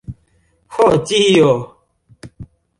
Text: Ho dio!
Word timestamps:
Ho 0.77 0.87
dio! 1.11 1.53